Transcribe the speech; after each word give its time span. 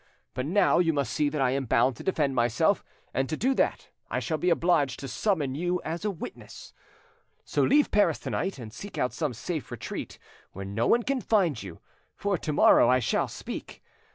But 0.33 0.47
now 0.47 0.79
you 0.79 0.93
must 0.93 1.13
see 1.13 1.29
that 1.29 1.41
I 1.43 1.51
am 1.51 1.65
bound 1.67 1.95
to 1.97 2.03
defend 2.03 2.33
myself, 2.33 2.83
and 3.13 3.29
to 3.29 3.37
do 3.37 3.53
that 3.53 3.91
I 4.09 4.19
shall 4.19 4.39
be 4.39 4.49
obliged 4.49 4.99
to 5.01 5.07
summon 5.07 5.53
you 5.53 5.79
as 5.85 6.03
a 6.03 6.09
witness. 6.09 6.73
So 7.45 7.61
leave 7.61 7.91
Paris 7.91 8.17
tonight 8.17 8.57
and 8.57 8.73
seek 8.73 8.97
out 8.97 9.13
some 9.13 9.35
safe 9.35 9.69
retreat 9.69 10.17
where 10.53 10.65
no 10.65 10.87
one 10.87 11.03
can 11.03 11.21
find 11.21 11.61
you, 11.61 11.81
for 12.15 12.35
to 12.35 12.51
morrow 12.51 12.89
I 12.89 12.97
shall 12.97 13.27
speak. 13.27 13.83